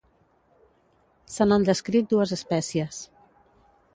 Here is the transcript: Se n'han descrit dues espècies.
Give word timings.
Se 1.33 1.47
n'han 1.49 1.69
descrit 1.69 2.09
dues 2.15 2.35
espècies. 2.39 3.03